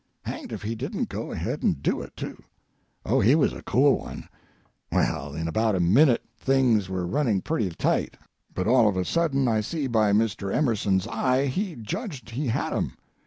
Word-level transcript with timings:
Hang'd 0.23 0.51
if 0.51 0.63
he 0.63 0.73
didn't 0.73 1.09
go 1.09 1.31
ahead 1.31 1.61
and 1.61 1.79
do 1.79 2.01
it, 2.01 2.17
too! 2.17 2.41
Oh, 3.05 3.19
he 3.19 3.35
was 3.35 3.53
a 3.53 3.61
cool 3.61 3.99
one! 3.99 4.27
Well, 4.91 5.35
in 5.35 5.47
about 5.47 5.75
a 5.75 5.79
minute 5.79 6.23
things 6.39 6.89
were 6.89 7.05
running 7.05 7.41
pretty 7.43 7.69
tight, 7.69 8.17
but 8.51 8.65
all 8.67 8.89
of 8.89 8.97
a 8.97 9.05
sudden 9.05 9.47
I 9.47 9.61
see 9.61 9.85
by 9.85 10.11
Mr. 10.11 10.51
Emerson's 10.51 11.05
eye 11.05 11.45
he 11.45 11.75
judged 11.75 12.31
he 12.31 12.47
had 12.47 12.73
'em. 12.73 12.95